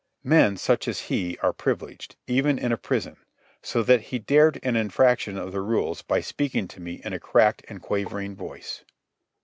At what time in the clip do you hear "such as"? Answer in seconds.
0.57-0.99